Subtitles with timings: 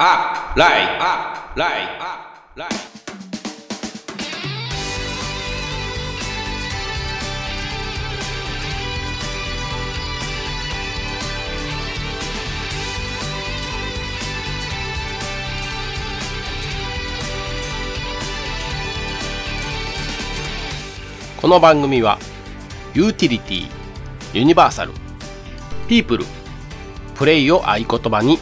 [0.00, 2.68] up, light, up, light, up, light.
[21.40, 22.18] この番組は
[22.94, 23.68] ユーティリティ
[24.34, 24.92] ユニバーサル
[25.88, 26.24] ピープル
[27.16, 28.38] プレイを合言葉に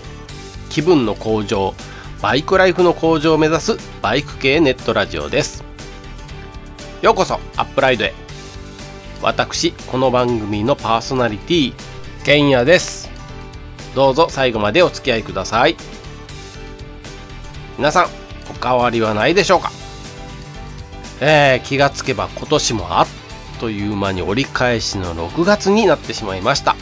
[0.76, 1.72] 気分の向上
[2.20, 5.64] バイクライフの向上を目指すバイク系ネットラジオです。
[7.00, 8.12] ようこそアップライドへ。
[9.22, 11.74] 私この番組のパーソナリティ
[12.26, 13.08] ケンヤです。
[13.94, 15.78] どうぞ最後までお付き合いください。
[17.78, 18.04] 皆さん
[18.50, 19.72] お変わりはないでしょうか？
[21.22, 23.06] えー、気がつけば今年もあっ
[23.60, 26.76] という間に折り返しの6月になってしまいました。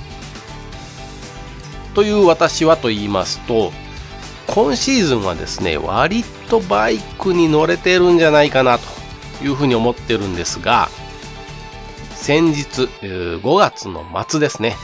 [1.95, 3.71] という私はと言いますと
[4.47, 8.85] 今シーズンはですね割とバイクに乗れてるんじゃないかなと
[9.45, 10.89] いうふうに思ってるんですが
[12.15, 14.77] 先日5月の末ですね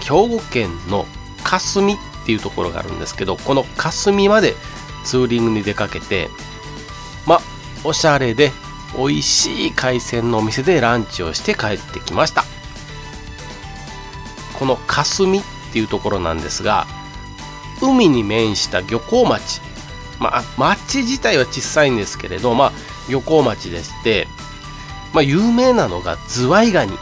[0.00, 1.06] 兵庫県の
[1.44, 4.54] 霞っていうところがあるんですけどこの霞まで
[5.04, 6.28] ツーリングに出かけて
[7.26, 7.40] まあ
[7.84, 8.52] おしゃれで
[8.96, 12.44] 美味しい海鮮のお店でランチをして帰ってきました。
[14.60, 15.42] この霞っ
[15.72, 16.86] ていうところなんですが
[17.80, 19.60] 海に面した漁港町。
[20.18, 22.72] まあ町自体は小さいんですけれどまあ
[23.10, 24.26] 漁港町でして
[25.14, 26.92] まあ有名なのがズワイガニ。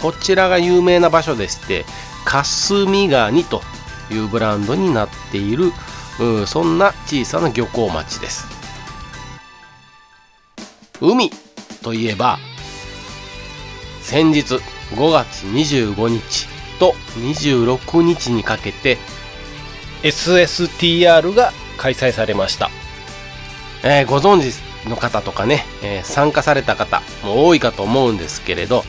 [0.00, 1.86] こちらが有名な場所でして
[2.26, 3.62] 霞ガニと
[4.10, 5.72] いうブランドになっている
[6.46, 8.44] そんな小さな漁港町です。
[11.00, 11.30] 海
[11.82, 12.38] といえば
[14.02, 14.56] 先日
[14.90, 16.46] 5月25日
[16.78, 18.98] と26日にかけて
[20.04, 22.70] SSTR が開催されました、
[23.82, 28.84] えー、ご存知の方とかね、えー、参加された方も多いかと思うんですけれど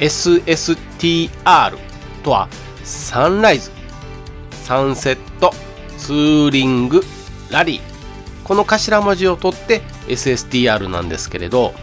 [0.00, 1.78] SSTR
[2.22, 2.48] とは
[2.82, 3.70] サンライズ
[4.64, 5.52] サンセット
[5.96, 7.02] ツーリング
[7.50, 7.98] ラリー。
[8.48, 11.74] この頭文字を取って SSTR なんですけれど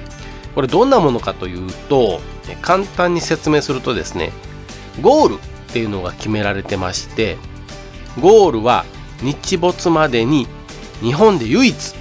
[0.56, 2.20] これどんなものかというと
[2.62, 4.32] 簡単に説明するとですね
[5.02, 5.38] ゴールっ
[5.72, 7.38] ていうのが決められてまして
[8.20, 8.86] ゴールは
[9.22, 10.48] 日没までに
[11.02, 11.94] 日本で唯一、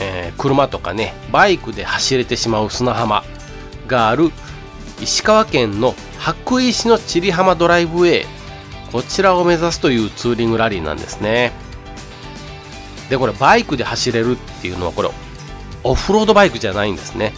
[0.00, 3.24] えー、車とかねバイクで走れてしまう砂浜
[3.86, 4.30] がある
[5.00, 8.26] 石川県の白石の千里浜ドライブウェイ。
[8.92, 11.52] こちらを目指すというツーリングラリーなんですね。
[13.10, 15.10] でこれバイクで走れるっていうのはこれ
[15.82, 17.34] オフロードバイクじゃないんですね。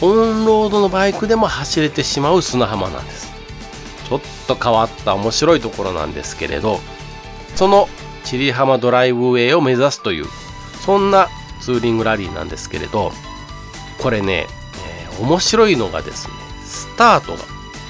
[0.00, 3.30] オンロードのバイクでも走れてしまう砂浜なんです。
[4.08, 6.80] ちょっと変わった面白いところなんですけれど
[7.56, 7.88] その
[8.24, 10.26] 千里浜ドライブウェイを目指すという
[10.84, 11.28] そんな
[11.60, 13.12] ツーリングラリーなんですけれど
[13.98, 14.46] これね、
[14.86, 16.34] えー、面白いのがですね
[16.64, 17.42] スタートが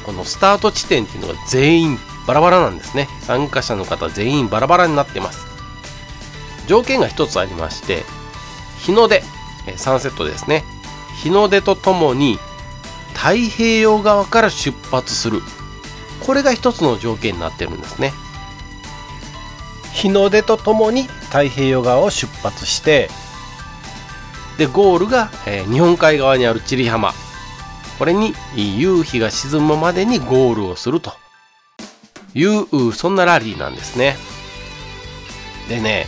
[0.04, 3.08] このスタート地点っていうのが全員バラバラなんですね。
[3.22, 5.46] 参加者の方全員バラバラになってます。
[6.66, 8.04] 条件が一つありまして
[8.78, 9.24] 日の出
[9.76, 10.64] サンセットですね。
[11.22, 12.38] 日の出とともに
[13.14, 15.42] 太平洋側から出発する。
[16.20, 18.12] これが一つの条件になってるんですね。
[19.92, 23.08] 日の出とともに太平洋側を出発して
[24.58, 27.14] でゴールが、えー、日本海側にある千里浜。
[27.98, 31.12] これに夕日が沈むまでにゴールをすると。
[32.34, 34.16] いうそんなラリーなんですね。
[35.68, 36.06] でね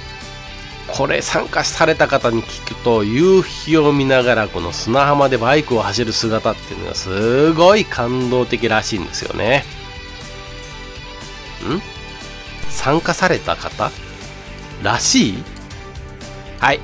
[0.88, 9.64] これ参加された方に聞くと夕日を見ながらこの砂浜でバイクを走る姿っていうのがすごい感動的らしいんですよね。
[11.64, 11.91] ん？
[12.72, 13.90] 参加された方
[14.82, 15.44] らしい？
[16.58, 16.80] はい。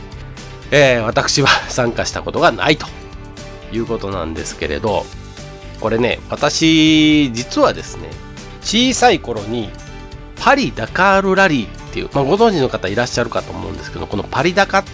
[0.70, 2.86] えー、私は参加したことがないと
[3.72, 5.04] いうことなんですけれど、
[5.80, 8.10] これね、私、実はですね、
[8.60, 9.70] 小さい頃に
[10.36, 14.84] パリ・ダカールラリーっていう、まあ、ご存知の方いらっしゃるかと思うんですけどこのパリ高っ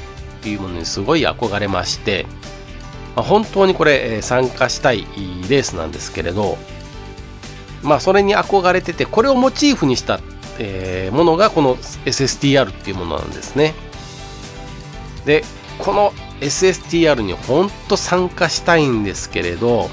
[0.42, 2.26] ていうものにすごい憧れまして、
[3.16, 5.02] まあ、本当にこれえ参加したい
[5.48, 6.56] レースなんですけれど
[7.82, 10.20] まあそれに憧れててこれをモチーフにした、
[10.58, 13.74] えー、ものがこの SSTR っていうものなんですね。
[15.24, 15.44] で
[15.78, 19.88] この SSTR に本当参加したいんですけれど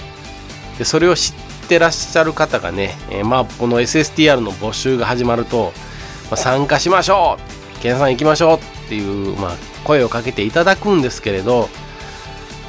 [0.77, 5.71] でそれを知ってらっしゃる方がね、えー、まあこの SSTR の募集が始まると
[6.31, 7.37] まあ、参加しましょ
[7.77, 9.51] うケンさん行きましょうっていう、まあ、
[9.83, 11.67] 声をかけていただくんですけれど、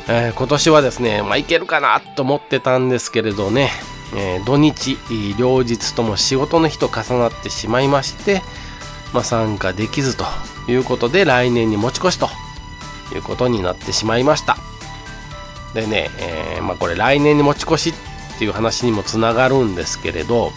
[0.08, 3.70] えー、今年はですね、まあ、行けるかなと思ってたんですけれどね、
[4.14, 4.98] えー、土日
[5.38, 8.42] 両日とも仕事の日と重なってしまいまして
[9.12, 10.24] まあ、参加できずと
[10.68, 12.28] いうことで来年に持ち越しと
[13.14, 14.56] いうことになってしまいました。
[15.74, 20.52] でね、えー、まあ、これ来年に持ち越しっていう話にもつながるんですけれど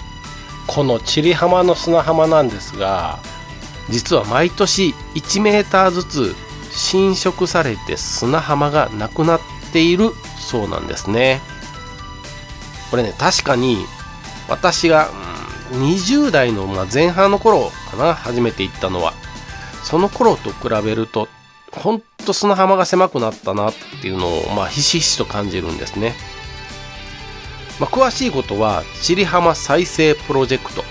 [0.68, 3.20] この千里浜の砂浜なんですが
[3.90, 6.36] 実は毎年1メーターずつ
[6.72, 9.42] 侵食されて砂浜がなくなっ
[9.72, 11.40] ているそうなんですね。
[12.96, 13.86] これね確かに
[14.48, 15.10] 私が、
[15.74, 19.12] うん、20代の前半の頃かな初めて行ったのは。
[19.84, 21.28] その頃と比べると
[21.72, 26.16] ほんと砂浜が狭くなったなっていうのを、まあ、ひしひしと感じるんですね、
[27.80, 30.84] まあ、詳しいことは千里浜再生プロジェクト。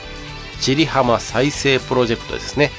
[0.61, 2.71] 千里浜再生プロジェクトですね。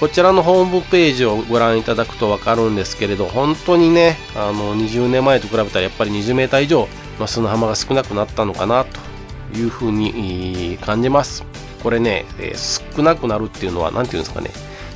[0.00, 6.88] こちらのホームページをご覧いただくと分かるんですけれど本当にねあの20年前と比べたらやっぱり 20m 以上、
[7.20, 8.86] まあ、砂浜が少なくなったのかな
[9.52, 11.44] というふうに感じます。
[11.82, 14.50] これね、えー、少なくなるっていうのは何て言うんですかね。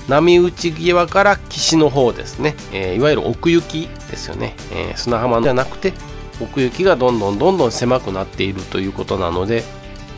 [0.08, 5.94] 波打ち際から岸の方ですね、えー、いわゆる奥行きですよね、えー、砂浜じゃなくて
[6.42, 9.64] 奥行きがどんどんどんどん狭くなっているということなので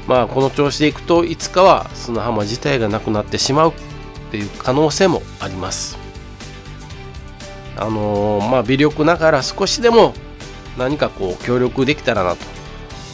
[0.09, 3.75] まあこの調子でいくといつかは砂浜自体がなくなってしまうっ
[4.33, 5.97] ていう可能性もあります。
[7.77, 10.15] あのー、まあ微力ながら少しでも
[10.77, 12.45] 何かこう協力できたらなと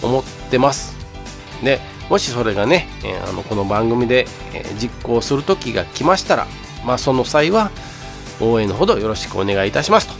[0.02, 0.96] 思ってます。
[1.62, 6.46] でもしそれがね、えー、あのこの番組で、えー、実行する時が来ましたら
[6.84, 7.70] まあ、その際は
[8.40, 10.14] 応援のほどよろしくお願いいたしますと。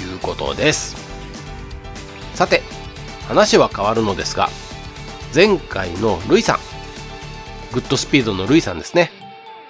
[0.00, 0.96] いうことです。
[2.34, 2.62] さて
[3.28, 4.48] 話は変わるのですが
[5.34, 6.58] 前回のルイさん
[7.72, 9.10] グッドスピードのルイさんですね、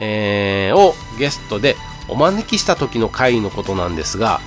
[0.00, 1.76] えー、をゲストで
[2.08, 4.40] お招きした時の回のことなんですが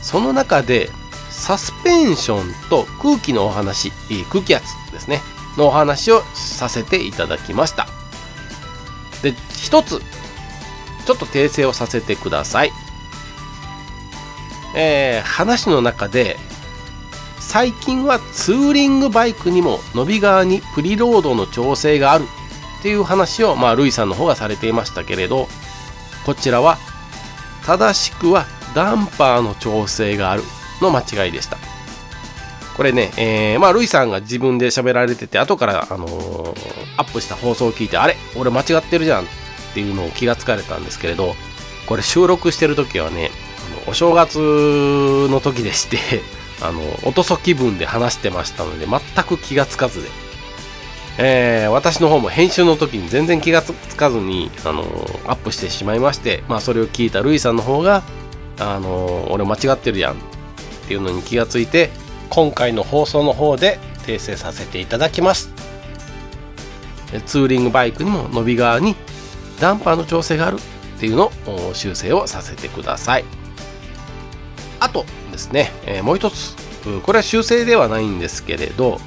[0.00, 0.90] その中で
[1.38, 3.92] サスペンションと空気のお話
[4.28, 5.22] 空気圧ですね。
[5.56, 7.86] のお話をさせていただきました。
[9.22, 10.00] で一つ
[11.06, 12.72] ちょっと訂正をさせてください。
[14.74, 16.36] えー、話の中で
[17.38, 22.24] 最近はツーリングバイクにも伸び側にプリロードの調整がある
[22.80, 25.48] っていう話を、まあ、ルイさんの方がされていましたけれど
[26.26, 26.76] こちらは
[27.64, 28.44] 正しくは
[28.74, 30.42] ダンパーの調整がある。
[30.80, 31.56] の間違いでした。
[32.78, 36.54] これね、えー、まあルイさんが自分で喋られてて後から、あのー、
[36.96, 39.26] アップした放送を聞いてあれ俺間違ってるじゃんっ
[39.74, 41.34] ていうのを気がつかれたんですけれど
[41.88, 43.30] これ収録してる時はね
[43.88, 45.98] お正月の時でして
[46.62, 50.08] あのおとそ気分で話してましたので全く気がつかずで、
[51.18, 54.82] えー、私の方も編集の時に全然気がつかずにあの
[55.26, 58.04] アップしてしまいまして、まあ、それを聞いたルイさんの方が
[58.60, 60.37] あの俺間違ってるやん
[60.88, 61.90] っていうのに気がついて
[62.30, 65.50] 今回の放送の方で訂正させていただきます。
[67.26, 68.96] ツーリングバイクにも伸び側に
[69.60, 73.24] ダンパーの調整があるっていうのを修正をさせてください。
[74.80, 76.56] あとですね、え、もう一つ。
[77.04, 78.98] これは修正ではないんですけれど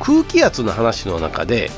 [0.00, 1.70] 空気圧の話の中で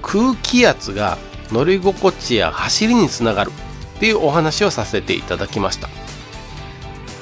[0.00, 1.18] 空気圧が
[1.50, 3.50] 乗り心地や走りにつながる
[3.96, 5.88] っていうお話をさせていただきました。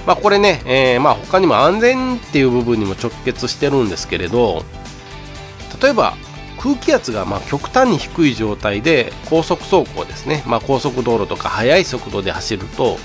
[0.06, 4.62] まあこれね、えー、まあ他にも安全っていう部分にも直結してるんですけれど
[5.82, 6.14] 例えば
[6.58, 12.96] 空気圧がま極端に低い状態で高速走行ですね、まあ、高速道路とか速い速度で走ると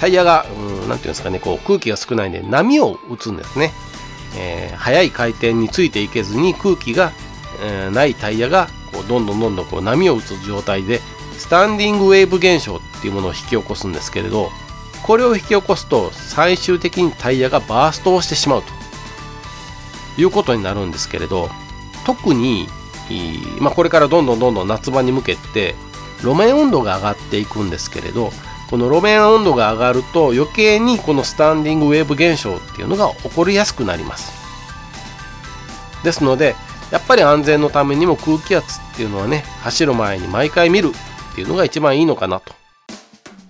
[0.00, 3.70] タイヤが何、て言うんですかねこう空気が少ないんで波を打つんですね、
[4.36, 7.12] えー、速い回転についていけずに空気が、
[7.62, 11.00] えー、ないタイヤがこうどんどんどんどんこう波を打つ状態で
[11.38, 14.50] スタンディングウェーブ現象っていうものを引き起こすんですけれど
[15.04, 18.84] これを引き起こすと最終的にタイヤがバーストをしてしまうと。
[20.16, 21.50] いうことになるんですけれど
[22.06, 22.68] 特に、
[23.60, 25.74] まあ、これからどんどんどんどん夏場に向けて
[26.20, 28.30] 路面温度が上がっていくんですけれど
[28.70, 34.32] この路面温度が上がると余計にこのスタンディングウェーブ現象っていうのが起こりやすくなります。
[36.02, 36.54] ですので
[36.90, 40.92] やっぱり安全のためにも空気圧っていうのはね走る前に毎回見る
[41.32, 42.52] っていうのが一番いいのかなと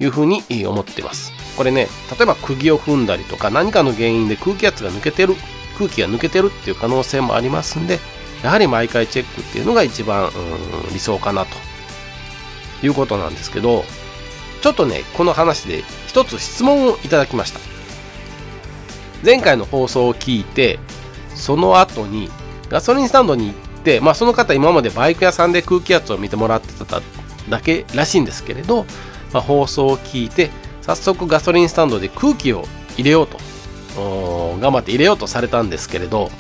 [0.01, 1.34] いうふうに思っています。
[1.57, 5.35] これね例えば釘を踏んだりとか何かの原因で空気圧が抜けてる
[5.79, 7.99] 空気が抜けてるっていう可能性もありますんで
[8.43, 10.31] やはり毎回チェックっていうのが一番、
[10.93, 11.75] 理想かなと。
[12.87, 13.85] いうことなんですけど
[14.63, 17.61] ちょっとねこの話で一つ質問をいただきました。
[19.25, 20.79] 前回の放送を聞いて
[21.35, 22.31] その後に
[22.69, 27.01] ガソリンスタンドに行ってまあその方今までバイク屋さんで空気圧を見てもらってた
[27.49, 28.85] だけらしいんですけれど、
[29.33, 30.51] まあ、放送を聞いて
[30.85, 32.65] 早速ガソリンスタンドで空気を
[32.97, 33.39] 入れようと
[34.61, 36.31] 頑張って入れようとされたんですけれど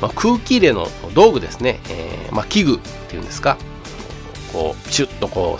[0.00, 3.58] まあ、空気入れの道具ですね、えー、まあ、器具っていうんですか。
[4.52, 5.56] こうシュッとこ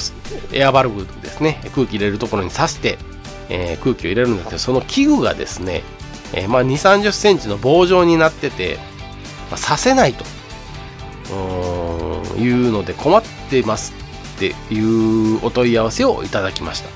[0.52, 1.60] うエアバルブですね。
[1.74, 2.98] 空気入れるところに刺して、
[3.48, 5.82] えー、空気を入れるんですけどその器具がですね、
[6.32, 8.78] えー、まあ、2 3 0センチの棒状になってて、
[9.50, 10.24] ま、刺せないと
[12.36, 13.92] いうので困ってます
[14.36, 16.88] っていうお問い合わせをいただきました、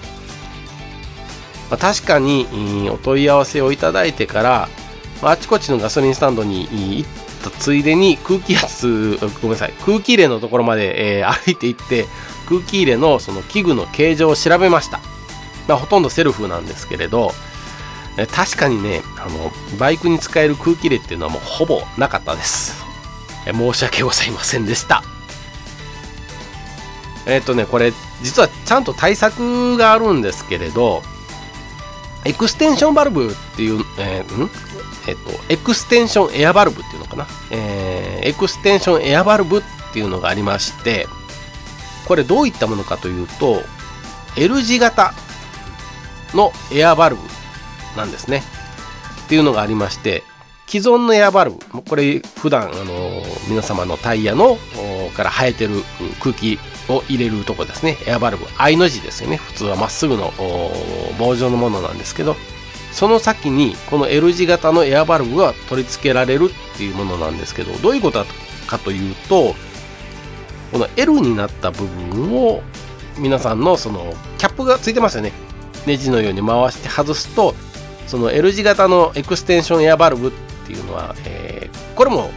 [1.71, 2.47] まあ、確かに
[2.93, 4.69] お問い合わせをいただいてから、
[5.23, 6.69] まあ、あちこちのガソリンスタンドに
[6.99, 7.09] 行っ
[7.43, 12.07] たついでに空気圧 ごめんなさい空気入れのところまで、えー、歩いて行って
[12.49, 15.01] 空気入れのその器具の形状を調べました、
[15.67, 17.35] まあ、ほとんどセルフなんですけれど
[18.33, 22.85] 確かにねあのバイクに使える空気入れっていうのはもうほぼなかったです。
[23.53, 25.03] 申し訳ございませんでした。
[27.27, 27.93] えっ、とねこれ
[28.23, 31.03] 実はちゃんと対策があるんですけれど
[32.25, 34.51] エクステンションバルブっていう、えー、ん？
[35.07, 39.63] えっ、とエクステンションエアバルブっていうのかな、えー、エクステンションエアバルブっ
[39.93, 41.07] ていうのがありまして
[42.09, 43.63] これどういったものかというと
[44.37, 45.13] L 字型
[46.33, 47.23] のエアバルブ
[47.97, 48.43] なんですね。
[49.25, 50.23] っていうのがありまして
[50.67, 54.59] 既存のエアバルブこれ普段あの皆様のタイヤの
[55.17, 55.83] から生えてる
[56.21, 57.97] 空気を入れるとこですね。
[58.07, 58.47] エアバルブ。
[58.59, 59.37] I の字ですよね。
[59.37, 60.33] 普通はまっすぐの
[61.19, 62.37] 棒状のものなんですけど。
[62.93, 67.77] その先にこの L 字型のエアバルブが取り付けられるっていうものなんですけど。
[67.79, 68.25] どういうこと
[68.69, 69.55] かというと
[70.71, 72.63] この L になった部分を
[73.19, 75.33] 皆さんのそのキャップがついてますよね。
[75.87, 77.55] ネジのように回して外すと
[78.07, 80.31] その L 字型のエクステンションエアバルブっ
[80.67, 82.31] ていうのは、えー、これも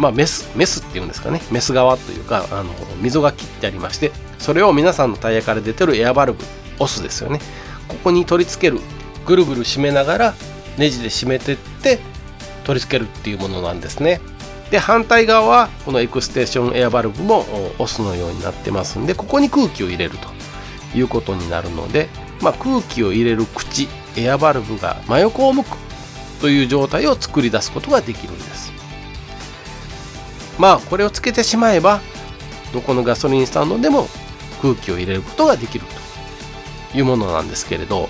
[0.00, 1.42] まあ、メスメスっていうんですかね。
[1.52, 6.42] メス側というかあの溝が切ってありましてそれを皆さんのタイヤから出てるエアバルブ
[6.78, 7.38] オスですよね。
[7.86, 8.80] ここに取り付ける
[9.26, 10.34] ぐるぐる締めながら
[10.78, 11.98] ネジで締めてって
[12.64, 14.22] 取り付けるっていうものなんですね。
[14.70, 17.44] で反対側はこのエクステンションエアバルブも
[17.78, 20.28] オスのようになってますんでここに空気を入れると
[20.96, 22.08] いうことになるので、
[22.40, 25.76] まあ、空気を入れる口エアバルブが真横を向く
[26.40, 28.79] という状態を作り出すことができるんです。
[30.60, 32.00] まあこれをつけてしまえば
[32.74, 34.06] どこのガソリンスタンドでも
[34.60, 35.84] 空気を入れることができる
[36.92, 38.08] というものなんですけれど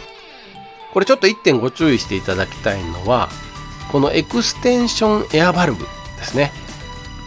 [0.92, 3.28] これちょっと1点ご注意していただきたいのは
[3.92, 5.84] このエクステンションエアバルブ
[6.16, 6.52] ですね。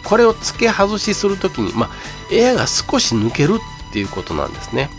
[0.04, 1.90] これを付け外しするときに、まあ、
[2.30, 4.90] エアが少し抜けるっていうことなんですね。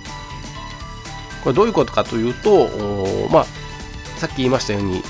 [1.44, 2.68] これどういうことかというと
[3.32, 3.46] まあ
[4.18, 5.02] さっき言いましたように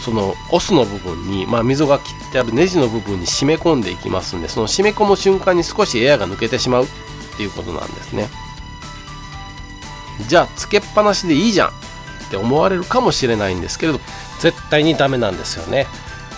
[0.00, 6.86] そのオスの部分に、まあ、溝が切ってあるネジの部分に締め込んでいきますんでその締め込む瞬間に少しエアが抜けてしまうっ
[7.36, 8.28] ていうことなんですね。
[10.28, 11.72] じゃあつけっぱなしでいいじゃんっ
[12.30, 14.00] て思われるかもしれないんですけれど
[14.40, 15.86] 絶対にダメなんですよね。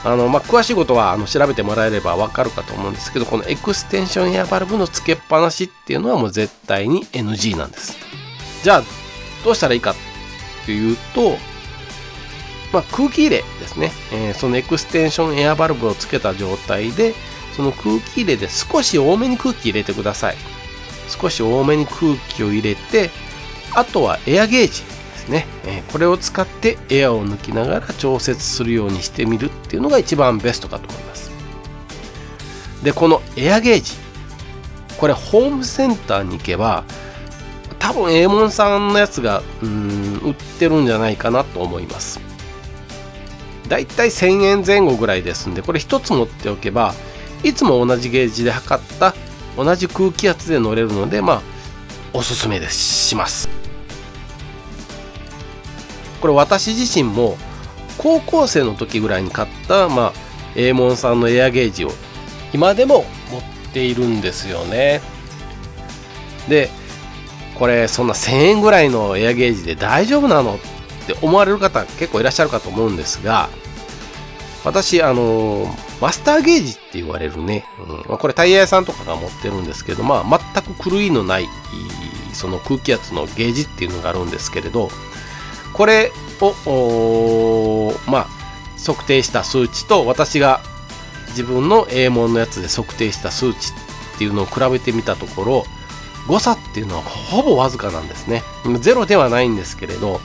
[0.04, 7.96] あの、まあ、詳しいことはあの調べてもらえればわかるかと思うんですけどこのエクステンションエアバルブのつけっぱなしっていうのはもう絶対に NG なんです。
[8.62, 8.82] じゃあ
[9.44, 9.94] どうしたらいいかっ
[10.66, 11.36] ていうと
[12.74, 17.14] まあ、空気入れですね、えー、そのエクステンションエアバルブをつけた状態で
[17.56, 20.36] その空気入れで少し多めに空気入れてください。
[21.08, 23.10] 少し多めに空気を入れて
[23.74, 31.30] あとはエアゲージですね、えー、これを使ってエアを抜きながら調節するようにしてみるっていうのが一番ベストかと思います。
[32.82, 33.92] でこのエアゲージ。
[34.98, 36.84] これホームセンターに行けば
[37.78, 42.20] 多分エーモンさんのやつがうん売ってるんじゃないかなと思います。
[43.68, 46.94] だいたい1000円前後ぐらいですんでこれ1つ持っておけば
[47.42, 49.14] いつも同じゲージで測った
[49.56, 51.42] 同じ空気圧で乗れるのでまあ
[52.12, 53.48] おすすめですします。
[56.20, 57.36] これ私自身も
[57.98, 60.12] 高校生の時ぐらいに買ったまあ
[60.56, 61.90] エーモンさんのエアゲージを
[62.52, 63.42] 今でも持っ
[63.72, 65.00] ているんですよね。
[66.48, 66.70] で
[67.56, 70.58] これそんな1000円ぐらいのエアゲージで大丈夫なのっ
[71.04, 73.48] って思われる方結構いらっしゃるかと思うんですが
[74.64, 75.66] 私あの
[76.00, 77.66] マスターゲージって言われるね、
[78.08, 81.46] うん、これタイヤ屋さんとかが持ってるんですけどまあ全く狂いのない
[82.32, 84.88] その空気圧のゲージっていうのがあるんですけれど
[85.74, 88.26] これをまあ
[88.84, 90.60] 測定した数値と私が
[91.28, 93.72] 自分の A 門のやつで測定した数値
[94.14, 95.64] っていうのを比べてみたところ
[96.26, 98.42] 誤差っていうのはほぼわずかなんですね。
[98.80, 100.20] ゼロではないんですけれど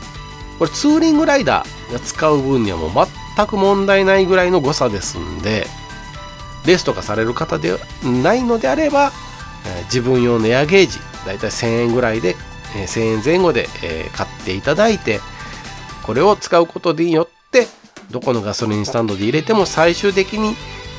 [0.59, 5.65] これツーリングライダーが使う分にはもう全く問題ないぐらいの誤差ですんで
[6.65, 9.13] レースとかされる方ではないのであれば、
[9.65, 12.35] え自分用のエアゲージだいたい1000円ぐらいで、
[12.75, 15.21] え1000円前後で、え買っていただいて
[16.03, 17.67] これを使うことによって
[18.11, 20.55] どこのガソリンスタンドで入れても最終的に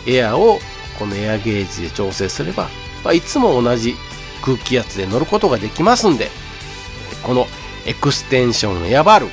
[0.07, 0.59] エアを
[0.99, 2.69] このエアゲージで調整すれば、
[3.05, 3.95] まあ、いつも同じ
[4.43, 6.29] 空気圧で乗ることができますんで
[7.23, 7.47] この
[7.87, 9.27] エクステンションエアバル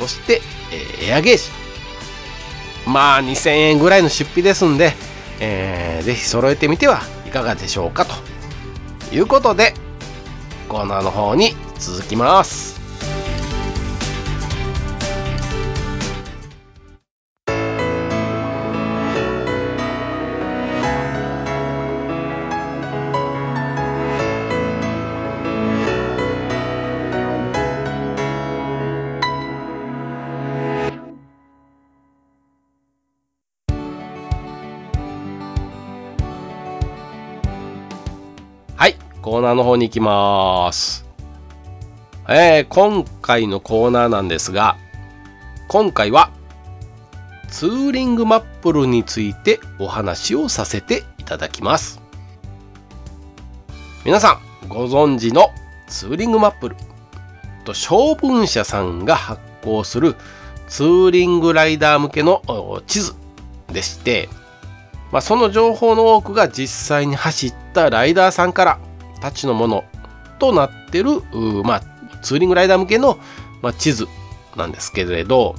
[0.00, 0.40] そして
[1.00, 1.44] えエアゲージ。
[2.86, 4.94] まあ2000円ぐらいの出費ですんで、
[5.38, 8.14] えー、ぜひ揃えてみてはいかがでしょうかと
[9.14, 9.74] いうことで
[10.68, 12.79] コーナーの方に続きます。
[39.30, 41.06] コーナーの方に行きます。
[42.28, 44.76] えー、今回のコーナーなんですが、
[45.68, 46.32] 今回は
[47.48, 52.02] ツーリングマップルについてお話をさせていただきます。
[54.04, 55.50] 皆さんご存知の
[55.86, 56.76] ツーリングマップル
[57.64, 60.16] と昭文社さんが発行する
[60.66, 62.42] ツーリングライダー向けの
[62.88, 63.14] 地図
[63.68, 64.28] でして、
[65.12, 68.80] まあ、その情報の多くが実際に走ったライダーさんから
[69.20, 69.84] たちのもの
[70.38, 71.22] となってる、
[71.64, 71.82] まあ、
[72.22, 73.18] ツーリングライダー向けの、
[73.62, 74.06] まあ、地図
[74.56, 75.54] なんですけれど、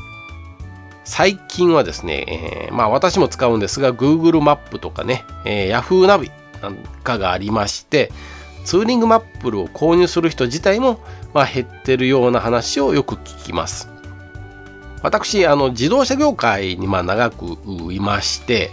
[1.04, 8.12] 最近はですね、えー、まあ私も使うんですが、Google マップとかね、えー、Yahoo ナビなんかがありまして、
[8.64, 11.00] ツーリングマップルを購入する人自体も、
[11.34, 13.90] まあ、減ってるような話をよく聞きます。
[15.02, 17.58] 私、あの自動車業界にまあ長く
[17.92, 18.70] いまして、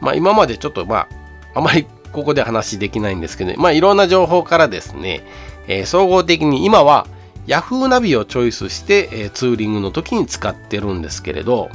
[0.00, 1.08] まあ、今までちょっとまあ
[1.54, 5.22] あまりここで話できないんですけど、まあいろんな情報からですね、
[5.66, 7.06] えー、総合的に今は
[7.46, 7.88] Yahoo!
[7.88, 11.70] ナビをチョイスして、えー、ツーリングの時に使ってるんですけれど、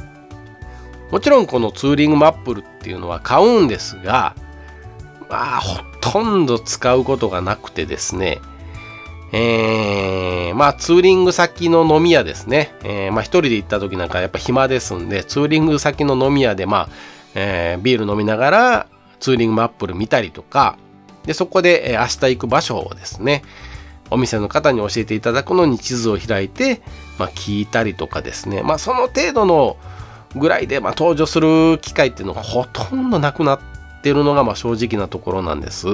[1.10, 4.34] もちろんこのツーリングマップルっていうのは買うんですが、
[5.28, 8.38] まあほとんど使うことがなくてですね、
[9.32, 16.88] えー、まあツーリング先の飲み屋ですね、えー、まあ一人で行った時なんかやっぱ暇ですんで、ツーリング先の飲み屋でまあ、
[17.34, 18.86] えー、ビール飲みながら
[19.20, 20.76] ツーリングマップル見たりとか、
[21.24, 23.42] で、そこで、え明日行く場所をですね、
[24.10, 26.80] お店の方に教えていただくのに地図を開いて、
[27.18, 29.76] まあ、聞いたりとかですね、まあ、その程度の
[30.34, 33.60] ぐらいで、まあ、登場する機会っていうのがほとんどなくなっ
[34.02, 35.86] てるのが、まあ、正直なところなんです。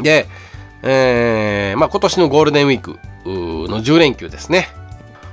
[0.00, 0.26] で、
[0.82, 4.68] えー、まあ、今年のゴールデンウィークの10連休ですね。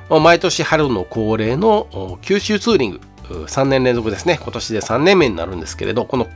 [0.09, 4.39] 毎年春の恒例の九州ツーリング3年連続ですね。
[4.41, 6.27] 今年で3年目になるんですけれどこの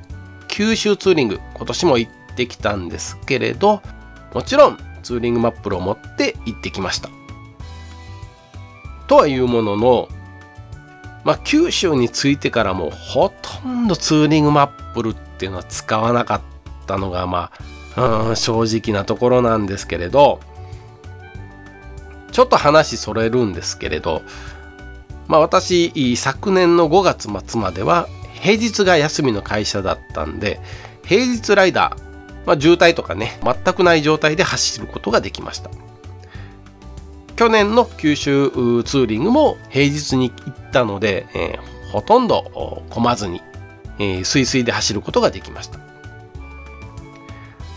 [0.47, 3.81] 九州ツーリング今年も行ってきたんですけれど
[4.33, 7.09] もちろんツーリングマップルを持って行ってきました。
[9.07, 10.07] とはいうものの
[11.23, 16.41] まあ九州に着いてからもほとんどツーリングマップルっていうのは使わなかっ
[16.87, 17.51] たのがま
[17.95, 20.39] あ、うん、正直なところなんですけれど
[22.31, 24.21] ちょっと話それるんですけれど
[25.31, 30.59] まあ私、昨年の5月末までは平日が休みの会社だったんで、
[31.05, 35.71] 平日ライダー、まあ、渋滞とかね、全くない状態で走ることができました。
[37.37, 38.51] 去年の九州
[38.83, 43.41] ツーリングも平日に行ったので、えー、ほとんど混まずに、
[43.99, 45.79] えー、水水で走ることができました。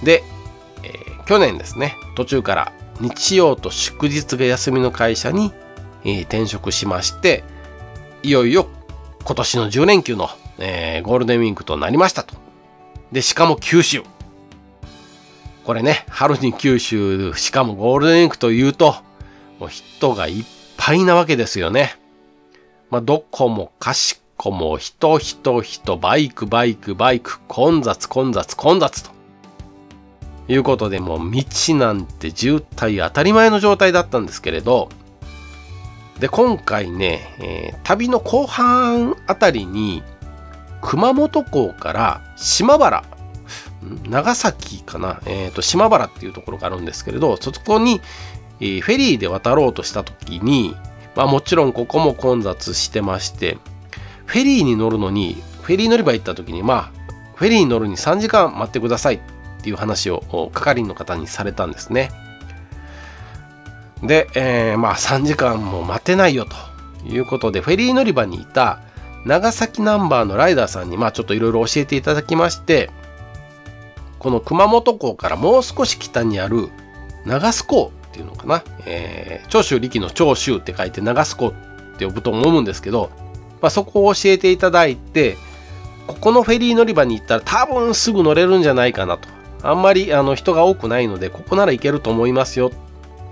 [0.03, 0.25] で、
[0.83, 5.53] えー、去年ですね、途中から日曜と祝日が休みの会社に
[6.05, 7.45] え転職しまして、
[8.23, 8.69] いよいよ
[9.25, 12.35] 今年の10連休の、えー、ゴールデンウィークとなりましたと。
[13.13, 14.03] で、しかも九州。
[15.65, 18.97] これね、春に九州、しかもゴールデンウィークというと、
[19.59, 20.45] もう人がいっ
[20.77, 21.97] ぱいなわけですよね。
[22.91, 29.11] まあ、どこもかしこも人人人、バイクバイクバイク、混雑混雑混雑と。
[30.47, 34.91] いうことでもう道なんて渋滞当たり前の状態だったんですけれど、
[36.19, 40.03] で、今回ね、えー、旅の後半あたりに、
[40.81, 43.05] 熊本港から島原、
[44.09, 48.01] 長崎かな、え、ー、と、島原っていうところがあるんですけれど、そこに、
[48.61, 50.77] えー、フェリーで渡ろうとした時に、
[51.17, 53.59] まあもちろんここも混雑してまして、
[54.27, 59.21] フェリーに乗るのに、フェリー乗り場行った時に、まあ、フェリーに乗るに3時間待ってくださいっ
[59.63, 62.11] ていう話を係員の方にされたんですね。
[64.07, 66.75] で、えー、まあ3時間も待てないよと。
[67.07, 68.81] いうことで、フェリー乗り場にいた
[69.25, 72.91] 長崎ナンバーのライダーさんに、まあちょっといろいろ教えていただきまして、
[74.19, 76.71] この熊本港からもう少し北にある
[77.27, 83.11] 長須港っていうのかな、えー、長州力の長州って書いて長須港って呼ぶと思うんですけど、
[83.61, 85.37] まあ、そこを教えていただいて、
[86.07, 89.29] ここのフェリー乗り場に行ったら多分すぐ乗れるんじゃないかなと。
[89.63, 92.84] あんまりあの人が多くないのでここなら行けると思いますよっ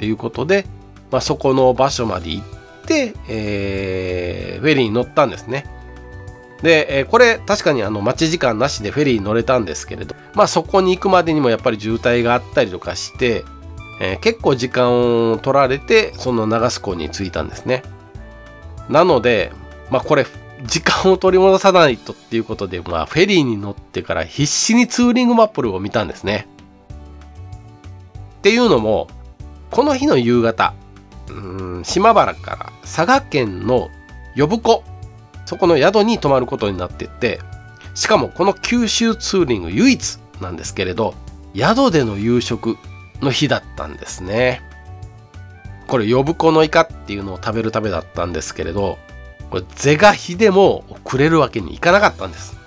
[0.02, 0.66] ていうことで、
[1.12, 2.44] まあ、そこの場所まで行っ
[2.86, 5.64] て、えー、フェリーに乗ったんですね。
[6.60, 13.44] で、えー、これ確かにあの待ち時間なしでフェリーに乗れたんですけれど、まあそこに行くまでにもやっぱり渋滞があったりとかして、
[14.00, 17.84] えー、結構時間を取られて、その長須港に着いたんですね。
[18.88, 19.52] なので、
[19.88, 20.26] まあこれ、
[20.64, 26.48] 時間を取り戻さないとっていうことで、まあフェリーに乗ってから必死にツーリングマップルを見たんですね。
[28.38, 29.06] っていうのも、
[29.72, 30.74] この日の夕方、
[31.30, 33.88] うん島原から佐賀県の
[34.36, 34.84] 呼子
[35.46, 37.40] そこの宿に泊まることになってて
[37.94, 41.14] しかもこの九州ツーリング唯一なんですけれど
[41.56, 42.76] 宿での夕食
[43.22, 44.62] の日だったんですね。
[45.86, 48.98] これ呼子のイカっていうのを食べるためだったんですけれど
[49.50, 52.58] これ是が非でも遅れるわけにいかなかったんです。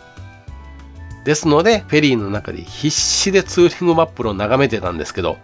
[1.24, 5.38] ですのでフェリーの中で必死でツーリングマップルを眺めてたんですけど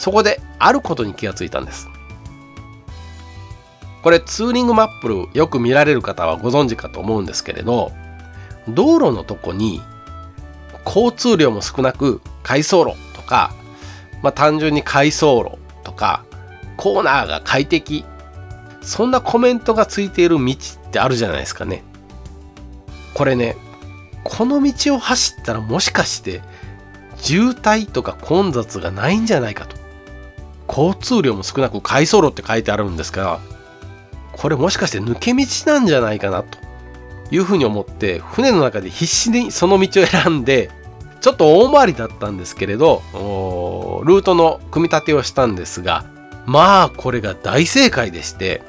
[0.00, 1.86] そこであることに気がついたんです。
[4.02, 7.92] これツーリングマップルよく見られる方はご存知かと思うんですけれど
[8.66, 9.82] 道路のとこに
[10.86, 13.52] 交通量も少なく回送路とか、
[14.22, 16.24] まあ、単純に回送路とか
[16.78, 18.06] コーナーが快適
[18.80, 21.84] そんなコメントがついている道ってあるじゃないですかね。
[23.12, 23.54] これね
[24.24, 26.40] この道を走ったらもしかして
[27.16, 29.79] 渋滞とか混雑がないんじゃないかと。
[30.70, 33.40] 交通量も少なく回送路って書いてあるんですから
[34.32, 36.58] これもしかして抜け道なんじゃないかなと
[37.32, 40.70] いうふうに思って船の中で必死にその道を選んで
[41.20, 43.02] ちょっと大回りだったんですけれど
[44.04, 46.06] ルートの組み立てをしたんですが
[46.46, 48.62] まあこれが大正解でして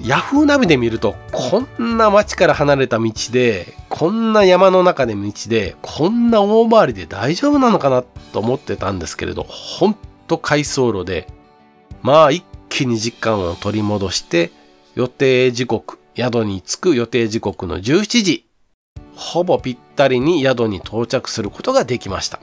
[0.00, 11.26] ヤフーナビで見るとこんな町から離れた道でこんな山の中で道でこんな大回りで大丈夫なのかなと思ってたんですけれどほんと回送路で
[12.02, 14.52] まあ一気に時間を取り戻して
[14.94, 18.46] 予定時刻宿に着く予定時刻の17時
[19.14, 22.40] ほぼぴったりに宿に到着することができました。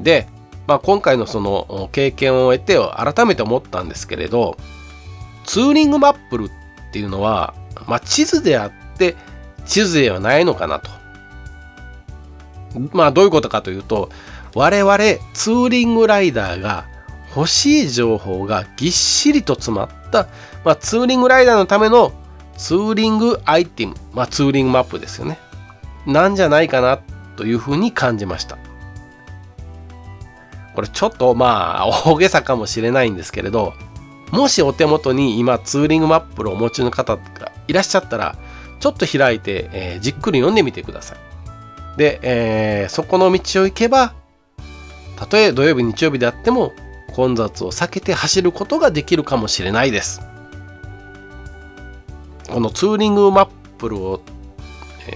[0.00, 0.26] で、
[0.66, 4.56] まあ、今回のその経験を得て改めて思ったんですけれど
[5.44, 6.50] ツーリングマップルっ
[6.92, 7.54] ていうのは、
[7.86, 9.16] まあ、地図であって
[9.66, 10.90] 地図ではないのかなと。
[12.92, 14.10] まあどういうことかというと
[14.54, 14.96] 我々
[15.32, 16.86] ツーリングライダーが
[17.36, 20.26] 欲しい情報がぎっしりと詰まった、
[20.64, 22.12] まあ、ツーリングライダーのための
[22.56, 25.38] ツーリングアイテム、まあ、ツーリングマップルですよね。
[26.06, 27.00] なんじゃないかな
[27.36, 28.58] というふうに感じました。
[30.74, 33.74] これちょっとまあ大げさかもしれないんですけれど、
[34.30, 38.36] もしお手元に今ツーリングマップルをお持ちの方がいらっしゃったら、
[38.78, 41.98] ちょっと開いて、えー、じっくり読んでみてください。
[41.98, 44.14] で、えー、そこの道を行けば、
[45.20, 46.72] たとえ土曜日、日曜日であっても、
[47.12, 50.22] 混雑を避けて走ることができるかもしれないです。
[52.48, 54.22] このツーリングマップルを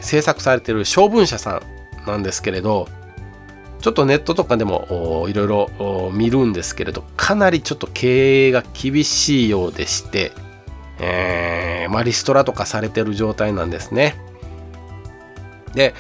[0.03, 1.63] 制作されてる小文社さ
[2.05, 2.87] んなんですけれど、
[3.81, 10.33] ちょっとネットとかでもいろいろ見るんですけれど、かなりちょっと経営が厳しいようでして、
[11.01, 14.17] えー、まあ、リストラとかされてる状態なんですね。
[15.75, 15.95] で、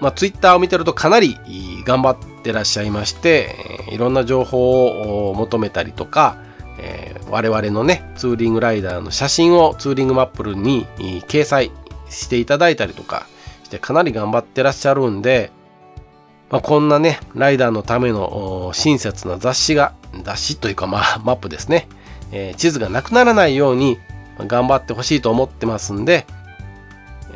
[0.00, 1.38] まあ、ツイッターを見てるとかなり
[1.84, 6.38] 頑張っててらっしゃいまして、いろんな情報を求めたりとか、
[6.78, 11.72] えー、我々のね、ツーリングライダーの写真をツーリングマップルに掲載
[12.08, 13.26] していただいたりとか
[13.64, 15.50] してかなり頑張ってらっしゃるんで、
[16.50, 21.88] まあ、こんなね、ライダーのための親切な雑誌が、雑誌というかまあマップですね、
[22.30, 23.98] えー、地図がなくならないように
[24.38, 26.26] 頑張ってほしいと思ってますんで、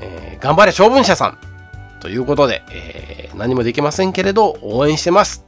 [0.00, 1.49] えー、頑張れ長文社さん
[2.00, 5.44] ということで、えー、何もできませんけれど応援してます。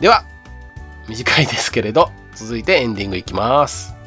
[0.00, 0.24] では、
[1.08, 3.97] 短いですけれど、続いてエンディングいきます。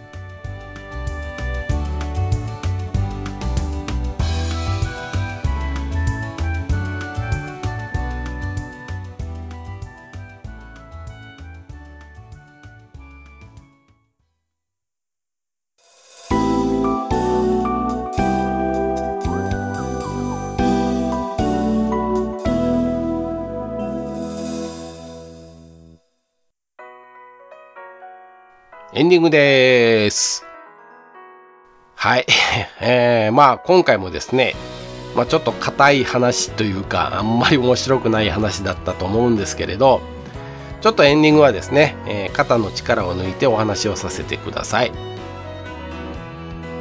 [29.02, 30.46] エンディングです。
[31.96, 32.26] はい。
[32.80, 34.56] えー、まあ今回もですね、
[35.16, 40.02] まあ、ちょっと硬い話というか、あんまり面白くない話だったと思うんですけれど、
[40.82, 44.92] ちょっとエンディングはですね、えー、肩の力を抜いてお話をさせてください。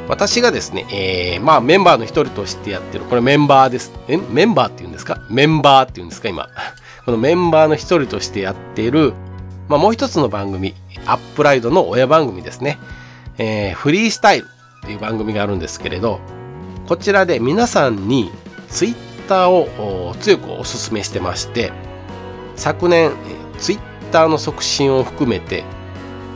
[0.07, 3.91] 私がですね、えー、まあメンバーの一人としてやってる、これメンバーです。
[4.07, 5.17] えメンバーって言うんですか？
[5.31, 6.49] メンバーって言うんですか今。
[7.03, 9.15] このメンバーの一人としてやってる、
[9.71, 12.77] まあもう一つの番組、アップライドの親番組ですね。
[13.37, 16.19] えー、フリースタイルっていう番組があるんですけれど、
[16.89, 18.31] こちらで皆さんに
[18.67, 18.95] ツイッ
[19.29, 21.71] ターを強くお勧めしてまして、
[22.57, 23.13] 昨年、
[23.59, 23.79] ツイッ
[24.11, 25.63] ターの促進を含めて、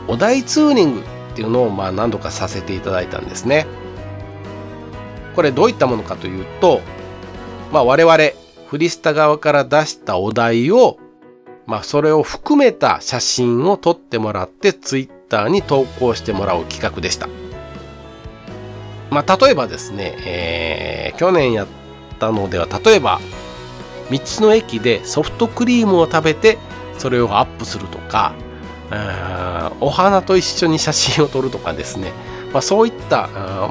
[0.08, 1.02] お題ツーリングっ
[1.34, 3.66] ていうのをまあ何度かさせていただいたんですね。
[5.34, 6.80] これどういったものかというと、
[7.70, 8.16] まあ我々
[8.66, 10.96] フリスタ側から出したお題を、
[11.66, 17.28] まあそれを含めた写真を撮ってもらってツイッターに投稿してもらう企画でした。
[19.10, 21.66] まあ例えばですね、えー、去年やっ
[22.18, 23.20] たのでは例えば
[24.10, 26.58] 道の駅でソフトクリームを食べて
[26.98, 28.34] それをアップするとか、
[29.80, 32.12] お花と一緒に写真を撮るとかですね、
[32.52, 33.28] まあ、そういった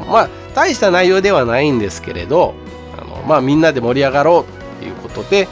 [0.07, 2.53] まあ大した内容ではないんですけれど
[2.97, 5.47] あの、まあ、みんなで盛り上がろうということで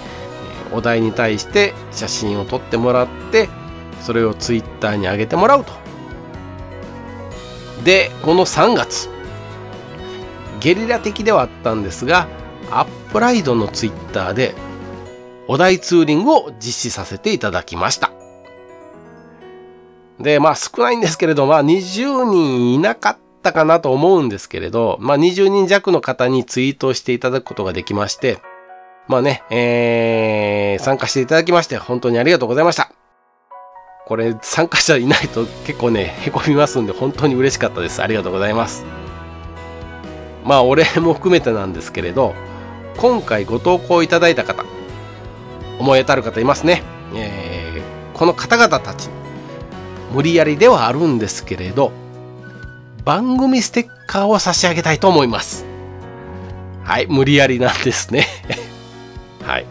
[0.73, 3.49] お題に対して写真を撮ってもらって
[4.01, 5.73] それをツイッターに上げてもらうと。
[7.83, 9.09] でこの3月
[10.61, 12.27] ゲリラ的ではあったんですが
[12.71, 14.55] アップライドのツイッターで
[15.47, 18.11] お題ツーリングを実施させていただきました。
[20.19, 28.39] で、まあ少ないんですけれど、まあ20人いなかったかなと思うんですけれど、まあ20人弱の方にツイートをしていただくことができまして、
[29.07, 32.91] まあね、えー、参加していただきまして本当にありがとうございました。
[34.05, 38.01] これ参加者いないと結構ね、へこみますんで本当に嬉しかったです。
[38.01, 38.85] ありがとうございます。
[40.43, 42.33] まあお礼も含めてなんですけれど、
[42.97, 44.65] 今回ご投稿いただいた方、
[45.79, 46.83] 思い当たる方いますね。
[47.15, 49.09] えー、この方々たち
[50.11, 51.91] 無理やりではあるんですけれど、
[53.05, 55.65] 番組ステッカーを差し上げたいと思います。
[56.83, 58.27] はい、無理やりなんですね。
[59.45, 59.65] はい。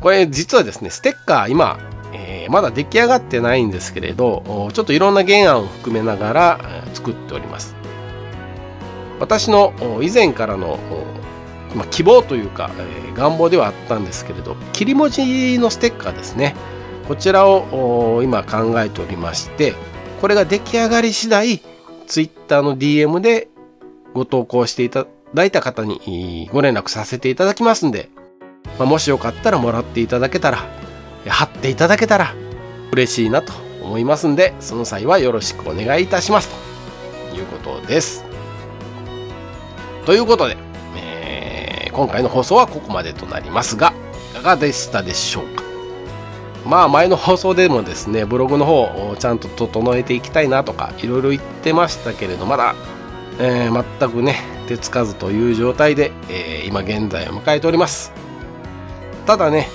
[0.00, 1.78] これ実はですね、ステッカー今、
[2.12, 6.60] えー、まだ出来上がってないんですけれど、ちょっといろんな原案を含めながら
[6.94, 7.74] 作っております。
[9.20, 10.78] 私の以前からの、
[11.74, 16.54] ま、希望というか、え、願望ではあったんですけれど、切り文字のステッカーですね。
[17.08, 19.72] こちらを今考えておりまして
[20.20, 21.62] これが出来上がり次第
[22.06, 23.48] Twitter の DM で
[24.12, 28.10] ご投稿していただいた方にご連絡させていただきますんで、
[28.78, 30.64] まあ、もしよかったらもらっていただけたら
[31.28, 32.34] 貼っていただけたら
[32.92, 33.52] 嬉しいなと
[33.82, 36.48] 思いますんでその際はよろしくお願いいたします
[37.30, 38.24] ということです。
[40.06, 40.56] ということで、
[40.96, 43.92] えー、今回の放送はここまでとなりますが
[44.32, 45.62] いかがでしたでしょうか？
[46.64, 52.74] まあ前の放送でもですねブログの方をちゃんと整えていきたいなとかいろいろ言ってましたけれどまだ、
[53.38, 58.12] えー、全くね手つかずという状態で、えー、今現在を迎えております
[59.28, 59.68] ただね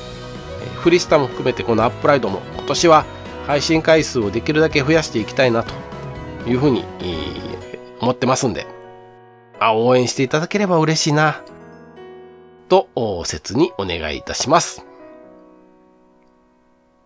[0.81, 3.05] フリスタも含めてこのアップライドも今年は
[3.45, 5.73] 配信回数をできるだけ増やしていきたいなと
[6.49, 6.83] いうふうに、
[8.01, 8.65] 思ってますんで
[9.59, 11.41] あ応援していただければ嬉しいな
[12.67, 12.89] と
[13.25, 14.85] 切にお願いいたします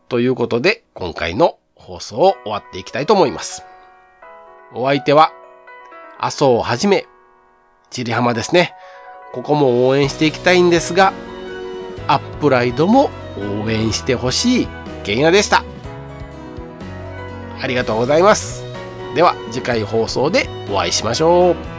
[0.09, 3.65] ということで、今回の放送を終わっていきたいと思います。
[4.73, 5.33] お相手は、
[6.17, 7.05] 麻生をはじめ、
[7.89, 8.73] チリ浜ですね。
[9.33, 11.11] ここも応援していきたいんですが、
[12.07, 13.09] アップライドも
[13.63, 14.67] 応援してほしい、
[15.03, 15.63] ゲンヤでした。
[17.61, 18.63] ありがとうございます。
[19.15, 21.76] では、次回放送でお会いしましょう。